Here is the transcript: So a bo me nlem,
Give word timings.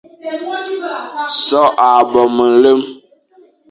So 1.45 1.61
a 1.87 1.89
bo 2.11 2.21
me 2.35 2.43
nlem, 2.53 2.81